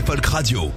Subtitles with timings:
[0.00, 0.72] Folk Radio.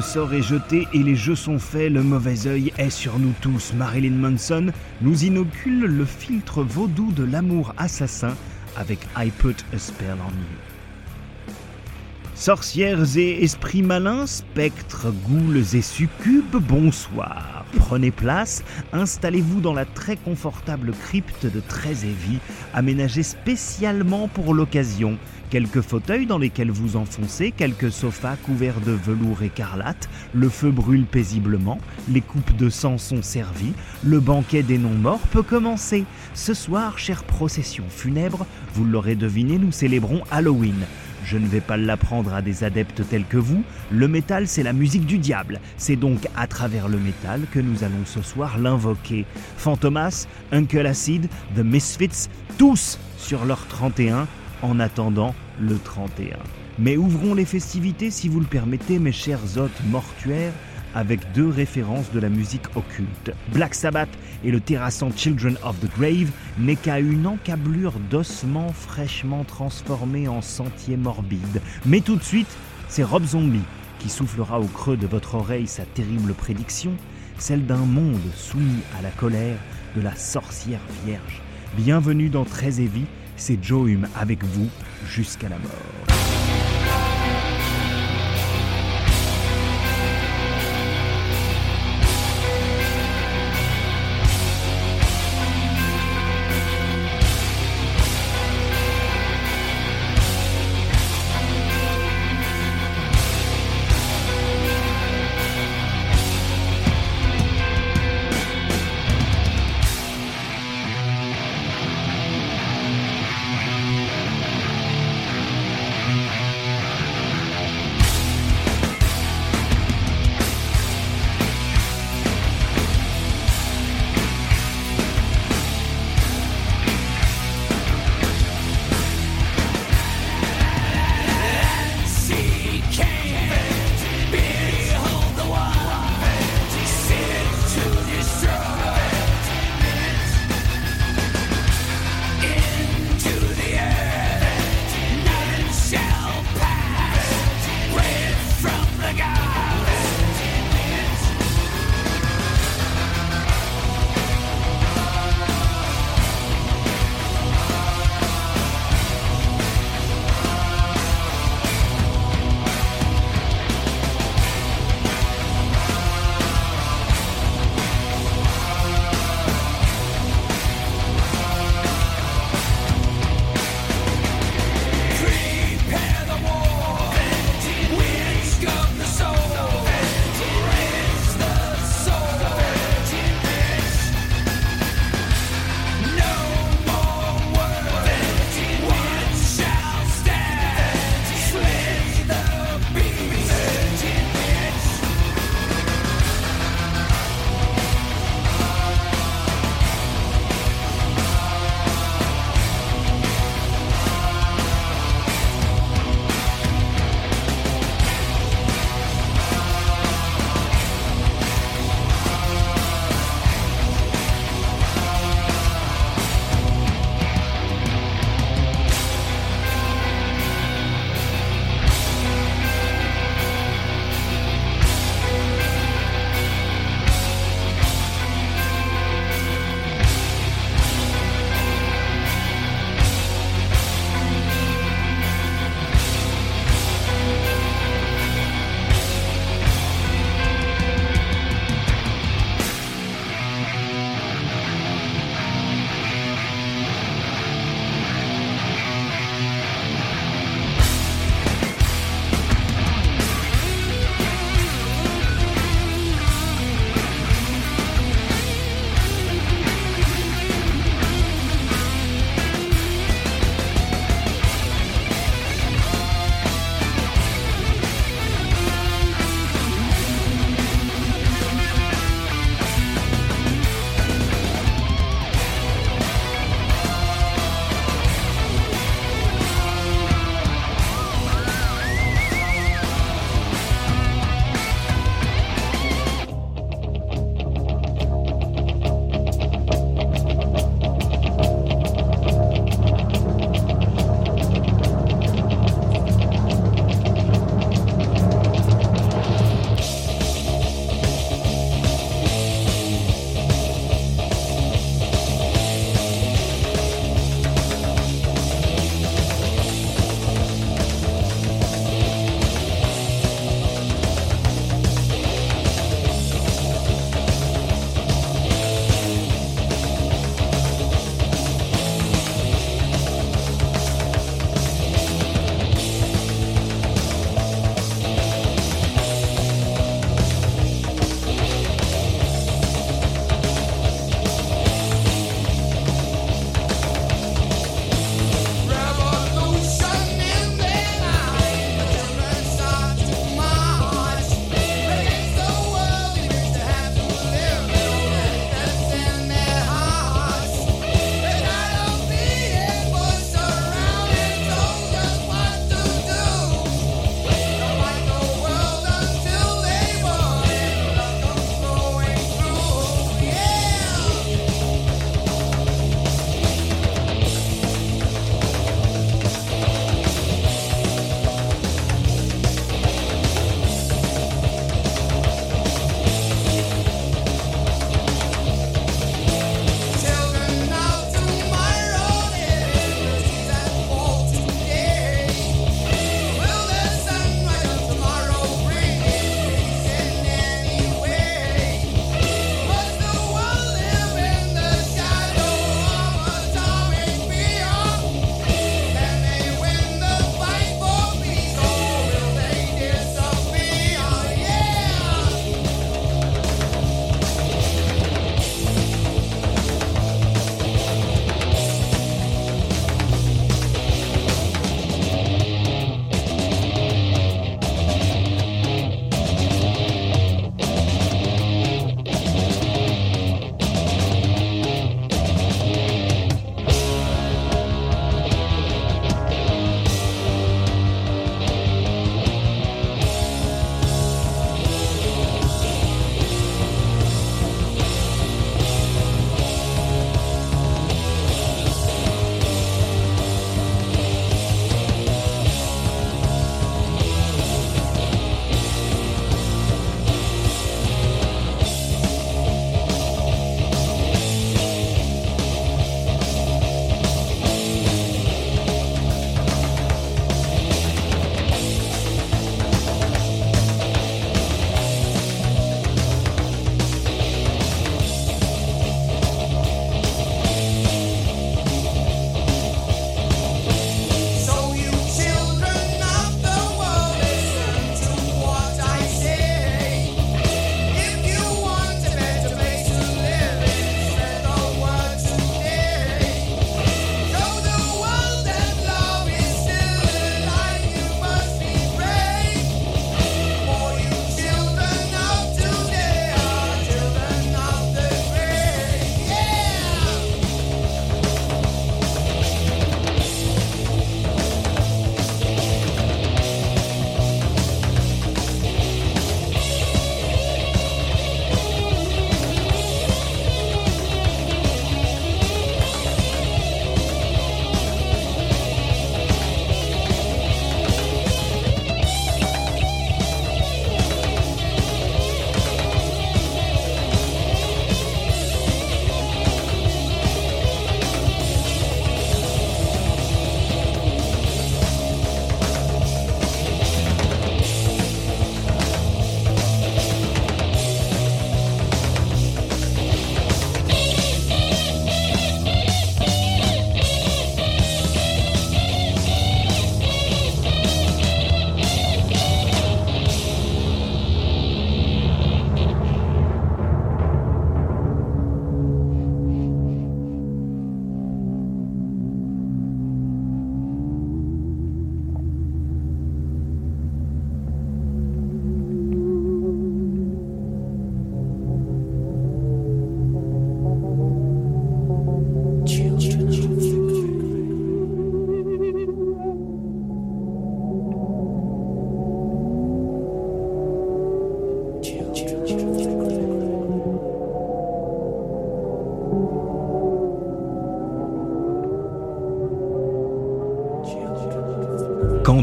[0.00, 3.34] Le sort est jeté et les jeux sont faits, le mauvais œil est sur nous
[3.42, 3.74] tous.
[3.74, 4.72] Marilyn Manson
[5.02, 8.34] nous inocule le filtre vaudou de l'amour assassin
[8.78, 11.52] avec I Put a Spell on You.
[12.34, 17.59] Sorcières et esprits malins, spectres, ghouls et succubes, bonsoir.
[17.78, 22.38] Prenez place, installez-vous dans la très confortable crypte de Trézévie,
[22.74, 25.18] aménagée spécialement pour l'occasion
[25.50, 31.06] Quelques fauteuils dans lesquels vous enfoncez, quelques sofas couverts de velours écarlate, le feu brûle
[31.06, 33.72] paisiblement, les coupes de sang sont servies,
[34.04, 36.04] le banquet des non-morts peut commencer.
[36.34, 40.86] Ce soir, chère procession funèbre, vous l'aurez deviné, nous célébrons Halloween.
[41.24, 44.72] Je ne vais pas l'apprendre à des adeptes tels que vous, le métal c'est la
[44.72, 49.26] musique du diable, c'est donc à travers le métal que nous allons ce soir l'invoquer.
[49.56, 52.28] Fantomas, Uncle Acid, The Misfits,
[52.58, 54.26] tous sur leur 31,
[54.62, 56.36] en attendant le 31.
[56.78, 60.52] Mais ouvrons les festivités, si vous le permettez, mes chers hôtes mortuaires,
[60.94, 63.32] avec deux références de la musique occulte.
[63.52, 64.08] Black Sabbath
[64.44, 70.42] et le terrassant Children of the Grave n'est qu'à une encablure d'ossements fraîchement transformés en
[70.42, 71.60] sentiers morbides.
[71.86, 72.56] Mais tout de suite,
[72.88, 73.62] c'est Rob Zombie
[73.98, 76.92] qui soufflera au creux de votre oreille sa terrible prédiction,
[77.38, 79.58] celle d'un monde soumis à la colère
[79.96, 81.42] de la sorcière vierge.
[81.76, 83.06] Bienvenue dans Très Vie,
[83.36, 84.68] c'est Joe Hume avec vous
[85.06, 86.39] jusqu'à la mort.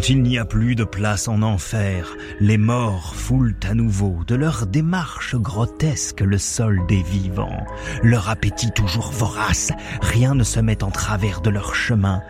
[0.10, 4.66] Il n'y a plus de place en enfer, les morts foulent à nouveau de leur
[4.66, 7.66] démarche grotesque le sol des vivants.
[8.04, 12.22] Leur appétit toujours vorace, rien ne se met en travers de leur chemin.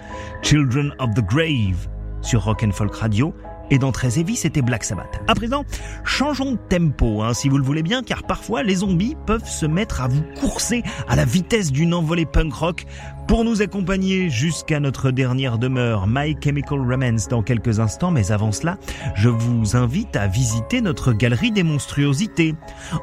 [0.41, 1.87] Children of the Grave
[2.23, 3.35] sur Rock and Folk Radio
[3.69, 5.21] et dans Très Heavy, c'était Black Sabbath.
[5.27, 5.65] À présent,
[6.03, 9.65] changeons de tempo, hein, si vous le voulez bien, car parfois les zombies peuvent se
[9.65, 12.85] mettre à vous courser à la vitesse d'une envolée punk rock
[13.27, 18.53] pour nous accompagner jusqu'à notre dernière demeure, My Chemical Romance, dans quelques instants, mais avant
[18.53, 18.77] cela,
[19.15, 22.55] je vous invite à visiter notre galerie des monstruosités.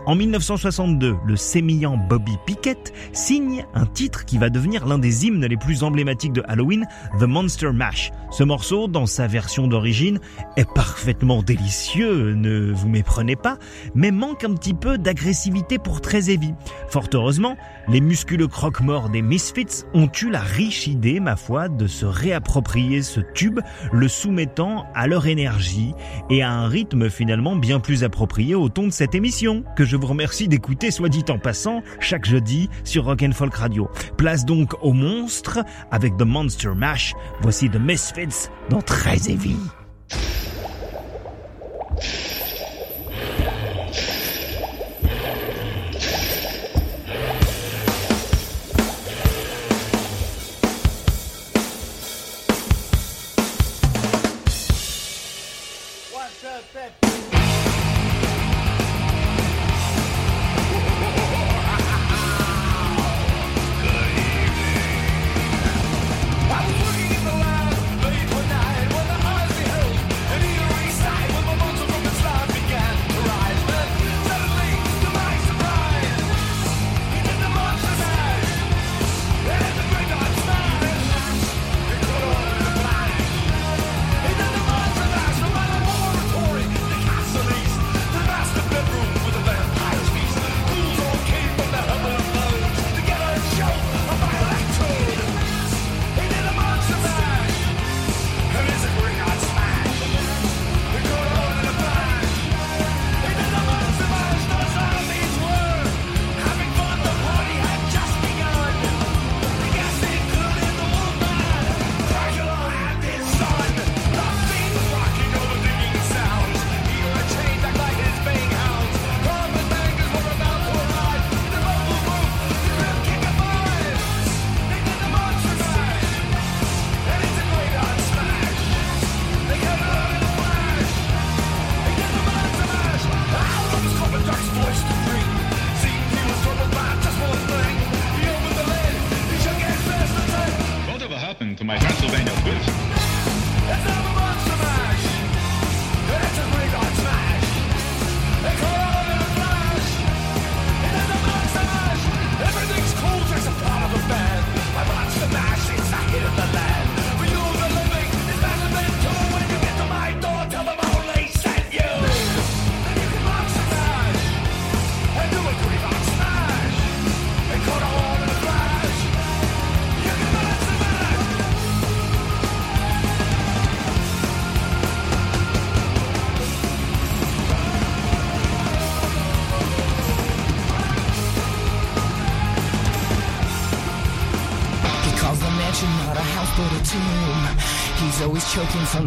[0.07, 5.45] En 1962, le sémillant Bobby Pickett signe un titre qui va devenir l'un des hymnes
[5.45, 6.87] les plus emblématiques de Halloween,
[7.21, 8.11] The Monster Mash.
[8.31, 10.21] Ce morceau, dans sa version d'origine,
[10.57, 13.59] est parfaitement délicieux, ne vous méprenez pas,
[13.95, 16.54] mais manque un petit peu d'agressivité pour très heavy.
[16.88, 17.57] Fort heureusement,
[17.88, 23.02] les musculeux croque-morts des Misfits ont eu la riche idée, ma foi, de se réapproprier
[23.02, 23.60] ce tube,
[23.92, 25.92] le soumettant à leur énergie
[26.30, 29.96] et à un rythme finalement bien plus approprié au ton de cette émission, que je
[29.96, 33.88] vous remercie d'écouter, soit dit en passant, chaque jeudi sur Rock and Folk Radio.
[34.16, 35.60] Place donc au monstre
[35.90, 37.14] avec The Monster Mash.
[37.40, 39.56] Voici The Misfits dans Très Heavy.
[40.14, 40.43] choking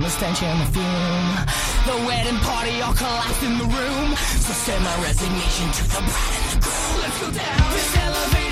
[0.07, 1.35] the stench and the fume.
[1.85, 4.15] The wedding party all collapsed in the room.
[4.15, 7.01] So send my resignation to the bride and the groom.
[7.01, 7.71] Let's go down.
[7.73, 8.46] This elevator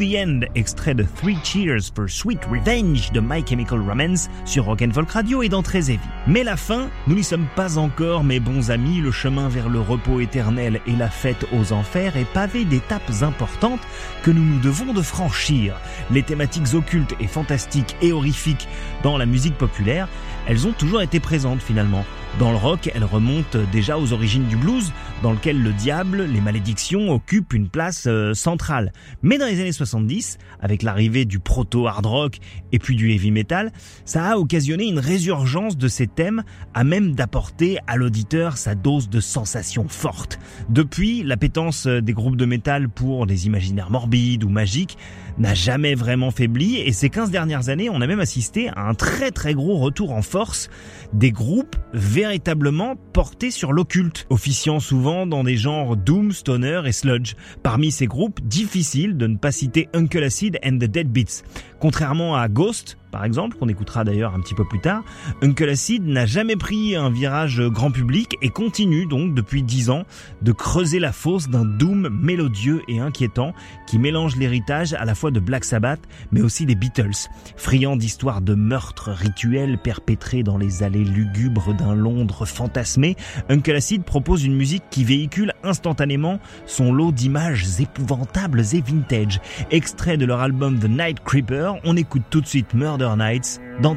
[0.00, 4.80] the End, extrait de Three Cheers for Sweet Revenge de My Chemical Romance sur Rock
[4.80, 6.00] and Folk Radio et dans Très Heavy.
[6.26, 9.78] Mais la fin, nous n'y sommes pas encore, mes bons amis, le chemin vers le
[9.78, 13.80] repos éternel et la fête aux enfers est pavé d'étapes importantes
[14.22, 15.76] que nous nous devons de franchir.
[16.10, 18.68] Les thématiques occultes et fantastiques et horrifiques
[19.02, 20.08] dans la musique populaire,
[20.50, 22.04] elles ont toujours été présentes finalement.
[22.40, 26.40] Dans le rock, elles remontent déjà aux origines du blues, dans lequel le diable, les
[26.40, 28.92] malédictions occupent une place euh, centrale.
[29.22, 32.38] Mais dans les années 70, avec l'arrivée du proto-hard rock
[32.72, 33.70] et puis du heavy metal,
[34.04, 36.42] ça a occasionné une résurgence de ces thèmes
[36.74, 40.40] à même d'apporter à l'auditeur sa dose de sensations fortes.
[40.68, 44.98] Depuis, l'appétence des groupes de métal pour des imaginaires morbides ou magiques
[45.40, 48.94] n'a jamais vraiment faibli et ces 15 dernières années, on a même assisté à un
[48.94, 50.68] très très gros retour en force
[51.12, 57.34] des groupes véritablement portés sur l'occulte, officiant souvent dans des genres doom, stoner et sludge.
[57.62, 61.42] Parmi ces groupes, difficile de ne pas citer Uncle Acid and the Dead Beats.
[61.80, 65.02] Contrairement à Ghost, par exemple, qu'on écoutera d'ailleurs un petit peu plus tard,
[65.42, 70.04] Uncle Acid n'a jamais pris un virage grand public et continue donc depuis dix ans
[70.42, 73.52] de creuser la fosse d'un doom mélodieux et inquiétant
[73.86, 77.28] qui mélange l'héritage à la fois de Black Sabbath mais aussi des Beatles.
[77.56, 83.16] Friand d'histoires de meurtres rituels perpétrés dans les allées lugubres d'un Londres fantasmé,
[83.48, 89.40] Uncle Acid propose une musique qui véhicule instantanément son lot d'images épouvantables et vintage.
[89.70, 93.94] Extrait de leur album The Night Creeper, on écoute tout de suite Murder Nights dans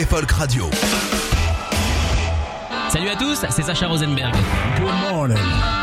[0.00, 0.70] Rock et Folk Radio.
[2.88, 4.34] Salut à tous, c'est Sacha Rosenberg.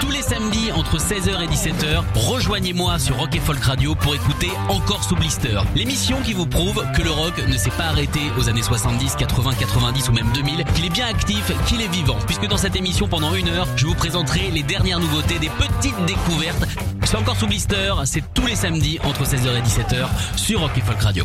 [0.02, 4.50] Tous les samedis entre 16h et 17h, rejoignez-moi sur Rock et Folk Radio pour écouter
[4.70, 5.60] Encore sous blister.
[5.76, 9.52] L'émission qui vous prouve que le rock ne s'est pas arrêté aux années 70, 80,
[9.60, 12.18] 90 ou même 2000, qu'il est bien actif, qu'il est vivant.
[12.26, 16.06] Puisque dans cette émission pendant une heure, je vous présenterai les dernières nouveautés, des petites
[16.06, 16.66] découvertes.
[17.04, 20.82] C'est Encore sous blister, c'est tous les samedis entre 16h et 17h sur Rock et
[20.82, 21.24] Folk Radio.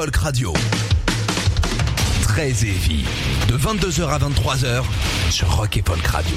[0.00, 0.54] Folk Radio.
[2.22, 3.04] Très heavy.
[3.48, 4.82] De 22h à 23h
[5.28, 6.36] sur Rock et Folk Radio.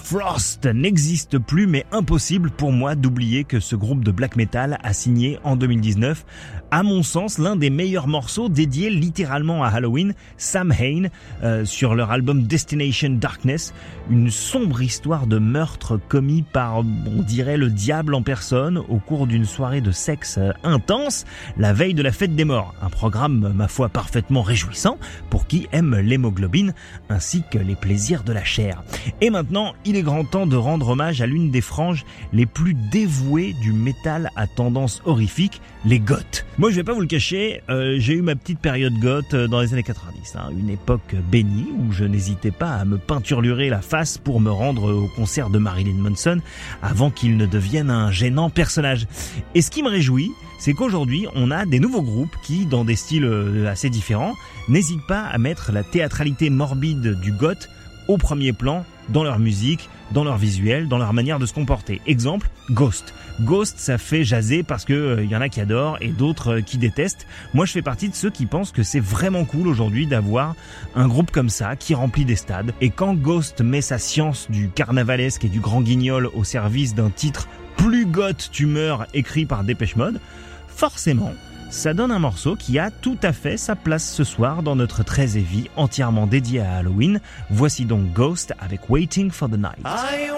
[0.00, 4.92] Rimfrost n'existe plus, mais impossible pour moi d'oublier que ce groupe de black metal a
[4.94, 6.24] signé en 2019,
[6.70, 11.08] à mon sens, l'un des meilleurs morceaux dédiés littéralement à Halloween, Sam Hain,
[11.42, 13.74] euh, sur leur album Destination Darkness,
[14.08, 19.26] une sombre histoire de meurtre commis par, on dirait, le diable en personne au cours
[19.26, 21.24] d'une soirée de sexe euh, intense,
[21.58, 22.74] la veille de la fête des morts.
[22.82, 24.96] Un programme, ma foi, parfaitement réjouissant
[25.28, 26.72] pour qui aime l'hémoglobine
[27.08, 28.82] ainsi que les plaisirs de la chair.
[29.20, 32.74] Et maintenant, il est grand temps de rendre hommage à l'une des franges les plus
[32.74, 36.46] dévouées du métal à tendance horrifique, les goths.
[36.58, 39.48] Moi, je vais pas vous le cacher, euh, j'ai eu ma petite période goth euh,
[39.48, 43.68] dans les années 90, hein, une époque bénie où je n'hésitais pas à me peinturlurer
[43.68, 46.38] la face pour me rendre au concert de Marilyn Manson
[46.82, 49.08] avant qu'il ne devienne un gênant personnage.
[49.56, 50.30] Et ce qui me réjouit,
[50.60, 54.36] c'est qu'aujourd'hui, on a des nouveaux groupes qui, dans des styles euh, assez différents,
[54.68, 57.68] n'hésitent pas à mettre la théâtralité morbide du goth
[58.10, 62.00] au premier plan dans leur musique, dans leur visuel, dans leur manière de se comporter.
[62.08, 63.14] Exemple, Ghost.
[63.40, 66.56] Ghost, ça fait jaser parce que il euh, y en a qui adorent et d'autres
[66.56, 67.26] euh, qui détestent.
[67.54, 70.56] Moi, je fais partie de ceux qui pensent que c'est vraiment cool aujourd'hui d'avoir
[70.96, 72.72] un groupe comme ça qui remplit des stades.
[72.80, 77.10] Et quand Ghost met sa science du carnavalesque et du grand guignol au service d'un
[77.10, 80.20] titre plus goth tu meurs écrit par Dépêche Mode,
[80.66, 81.32] forcément,
[81.70, 85.02] ça donne un morceau qui a tout à fait sa place ce soir dans notre
[85.02, 87.20] très vie entièrement dédié à Halloween.
[87.48, 89.86] Voici donc Ghost avec Waiting for the Night.
[89.86, 90.30] I.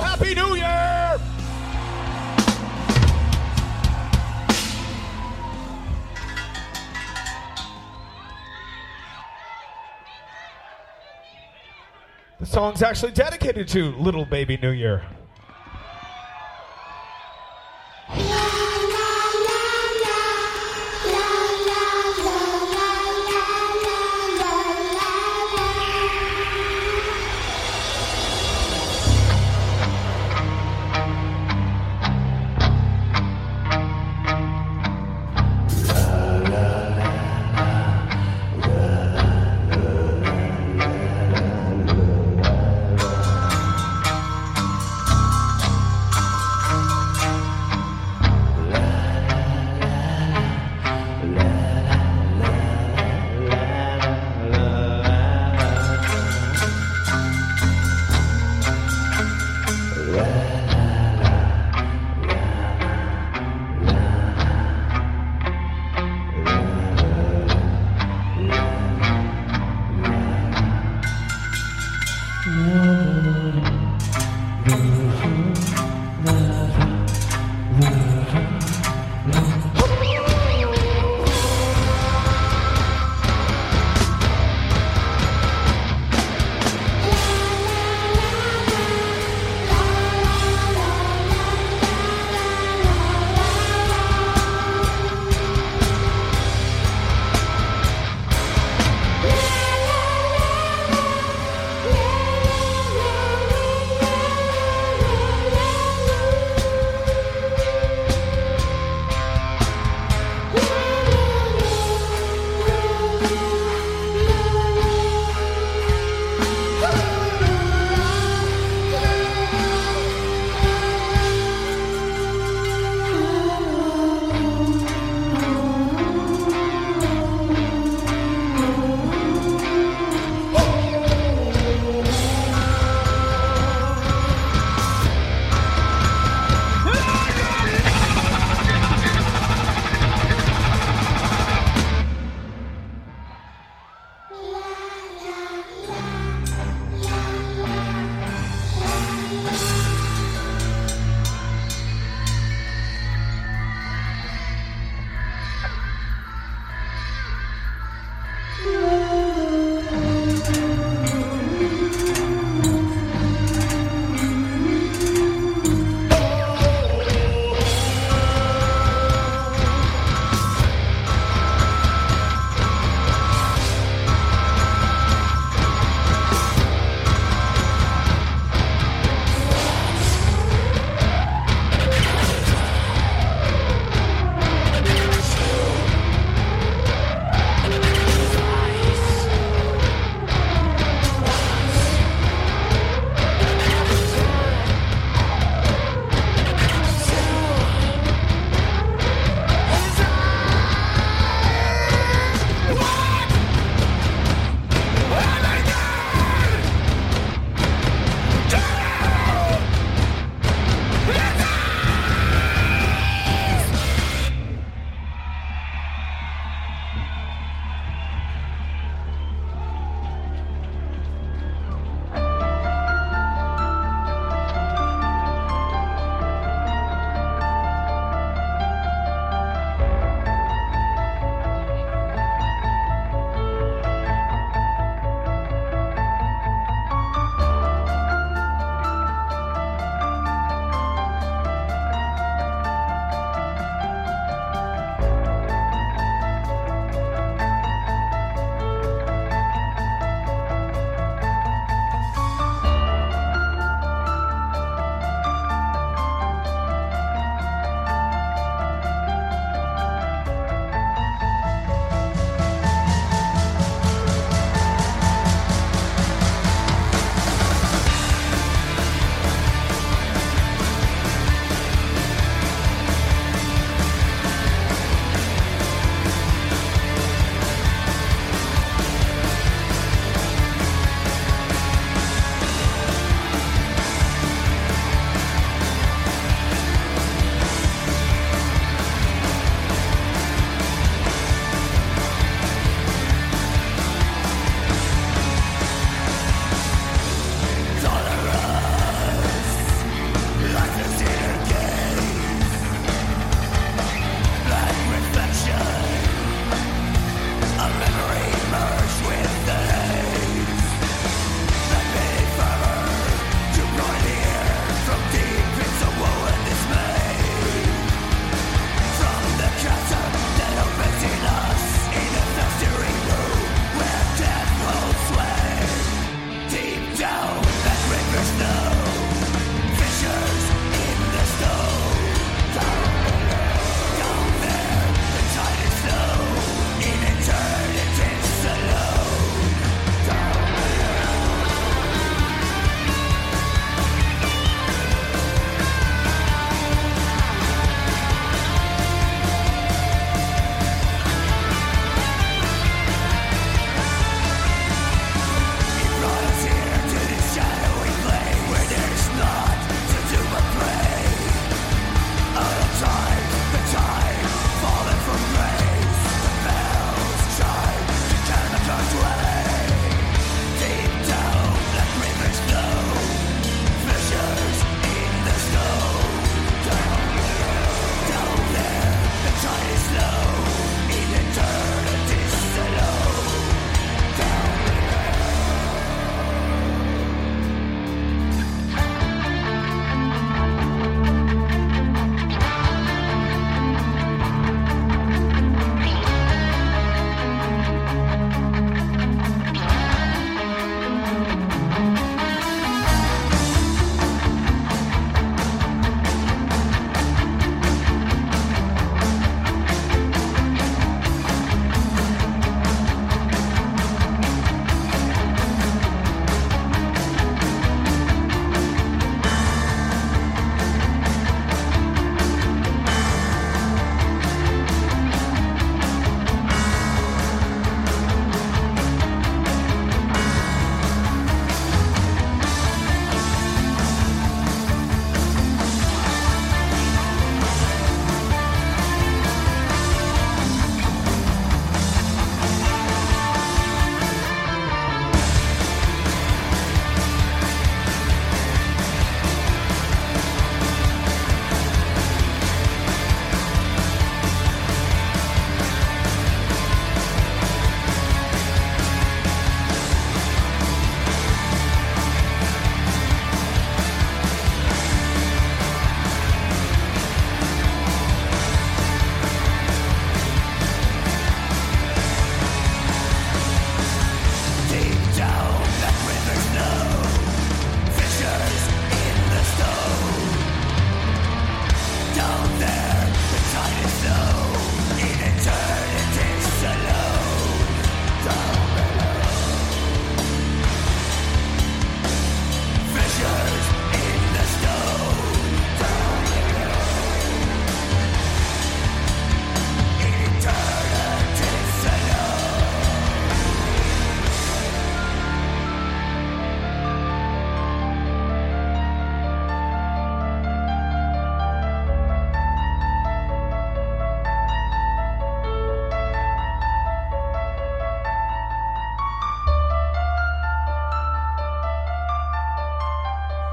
[0.00, 1.18] Happy New Year!
[12.38, 15.04] The song's actually dedicated to Little Baby New Year.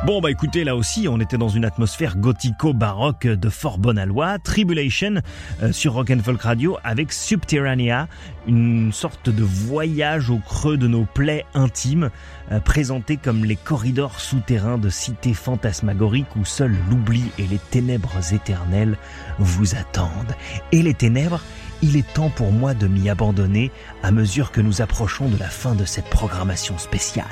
[0.06, 3.97] Bon bah écoutez là aussi on était dans une atmosphère gothico-baroque de fort bonne
[4.43, 5.22] Tribulation
[5.62, 8.10] euh, sur Rock and Folk Radio avec Subterranea,
[8.45, 12.10] une sorte de voyage au creux de nos plaies intimes,
[12.51, 18.34] euh, présenté comme les corridors souterrains de cités fantasmagoriques où seul l'oubli et les ténèbres
[18.34, 18.97] éternelles
[19.39, 20.36] vous attendent.
[20.74, 21.39] Et les ténèbres,
[21.84, 23.70] il est temps pour moi de m'y abandonner
[24.04, 27.26] à mesure que nous approchons de la fin de cette programmation spéciale.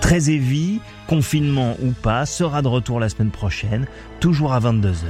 [0.00, 3.86] Très heavy, confinement ou pas, sera de retour la semaine prochaine,
[4.18, 5.04] toujours à 22h.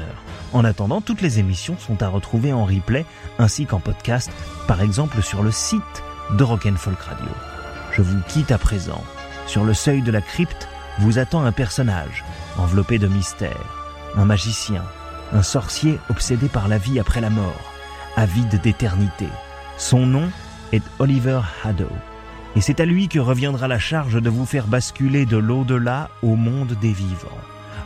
[0.53, 3.07] En attendant, toutes les émissions sont à retrouver en replay
[3.39, 4.29] ainsi qu'en podcast,
[4.67, 6.03] par exemple sur le site
[6.37, 7.31] de Rock'n'Folk Radio.
[7.93, 9.05] Je vous quitte à présent.
[9.47, 10.69] Sur le seuil de la crypte
[10.99, 12.25] vous attend un personnage,
[12.59, 13.87] enveloppé de mystère,
[14.17, 14.83] un magicien,
[15.33, 17.70] un sorcier obsédé par la vie après la mort
[18.21, 19.27] avide d'éternité.
[19.79, 20.31] Son nom
[20.73, 21.89] est Oliver Haddo.
[22.55, 26.37] Et c'est à lui que reviendra la charge de vous faire basculer de l'au-delà au
[26.37, 27.29] monde des vivants.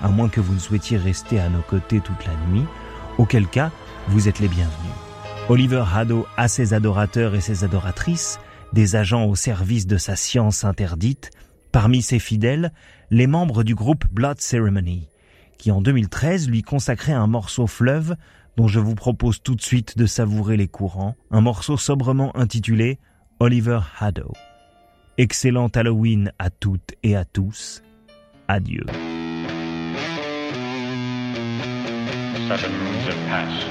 [0.02, 2.64] À moins que vous ne souhaitiez rester à nos côtés toute la nuit,
[3.16, 3.70] auquel cas
[4.08, 4.92] vous êtes les bienvenus.
[5.48, 8.40] Oliver Haddo a ses adorateurs et ses adoratrices,
[8.72, 11.30] des agents au service de sa science interdite,
[11.70, 12.72] parmi ses fidèles,
[13.10, 15.08] les membres du groupe Blood Ceremony,
[15.58, 18.16] qui en 2013 lui consacrait un morceau fleuve
[18.56, 22.98] dont je vous propose tout de suite de savourer les courants, un morceau sobrement intitulé
[23.40, 24.32] Oliver Haddo.
[25.18, 27.82] Excellent Halloween à toutes et à tous.
[28.48, 28.84] Adieu.
[32.48, 33.66] Seven moons have passed.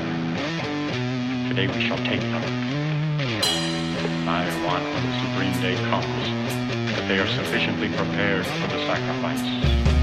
[1.50, 2.42] Today we shall take them.
[4.28, 6.26] I want when the supreme day comes
[6.96, 10.03] that they are sufficiently prepared for the sacrifice.